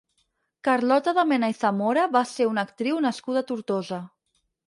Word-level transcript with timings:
Carlota 0.67 1.11
de 1.17 1.25
Mena 1.31 1.49
i 1.53 1.55
Zamora 1.59 2.07
va 2.15 2.23
ser 2.31 2.47
una 2.53 2.65
actriu 2.69 3.05
nascuda 3.09 3.43
a 3.45 3.47
Tortosa. 3.53 4.01